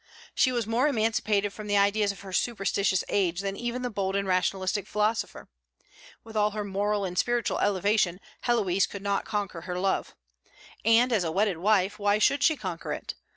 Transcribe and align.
She 0.33 0.51
was 0.51 0.65
more 0.65 0.87
emancipated 0.87 1.53
from 1.53 1.67
the 1.67 1.77
ideas 1.77 2.11
of 2.11 2.21
her 2.21 2.33
superstitious 2.33 3.03
age 3.07 3.41
than 3.41 3.55
even 3.55 3.83
the 3.83 3.89
bold 3.91 4.15
and 4.15 4.27
rationalistic 4.27 4.87
philosopher. 4.87 5.47
With 6.23 6.35
all 6.35 6.49
her 6.57 6.63
moral 6.63 7.05
and 7.05 7.15
spiritual 7.19 7.59
elevation, 7.59 8.19
Héloïse 8.45 8.89
could 8.89 9.03
not 9.03 9.25
conquer 9.25 9.61
her 9.61 9.77
love. 9.77 10.15
And, 10.83 11.13
as 11.13 11.23
a 11.23 11.31
wedded 11.31 11.57
wife, 11.59 11.99
why 11.99 12.17
should 12.17 12.41
she 12.41 12.55
conquer 12.57 12.93
it? 12.93 13.13